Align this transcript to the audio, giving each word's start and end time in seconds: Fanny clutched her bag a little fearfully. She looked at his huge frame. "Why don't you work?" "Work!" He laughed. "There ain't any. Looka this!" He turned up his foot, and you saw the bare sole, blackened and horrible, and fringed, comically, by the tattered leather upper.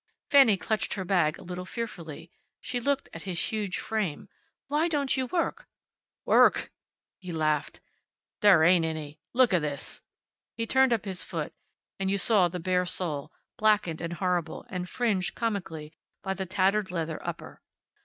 Fanny 0.31 0.57
clutched 0.57 0.95
her 0.95 1.05
bag 1.05 1.37
a 1.37 1.43
little 1.43 1.63
fearfully. 1.63 2.31
She 2.59 2.79
looked 2.79 3.07
at 3.13 3.21
his 3.21 3.39
huge 3.39 3.77
frame. 3.77 4.29
"Why 4.67 4.87
don't 4.87 5.15
you 5.15 5.27
work?" 5.27 5.67
"Work!" 6.25 6.71
He 7.19 7.31
laughed. 7.31 7.81
"There 8.39 8.63
ain't 8.63 8.83
any. 8.83 9.19
Looka 9.35 9.59
this!" 9.61 10.01
He 10.55 10.65
turned 10.65 10.91
up 10.91 11.05
his 11.05 11.23
foot, 11.23 11.53
and 11.99 12.09
you 12.09 12.17
saw 12.17 12.47
the 12.47 12.59
bare 12.59 12.87
sole, 12.87 13.31
blackened 13.57 14.01
and 14.01 14.13
horrible, 14.13 14.65
and 14.69 14.89
fringed, 14.89 15.35
comically, 15.35 15.93
by 16.23 16.33
the 16.33 16.47
tattered 16.47 16.89
leather 16.89 17.23
upper. 17.23 17.61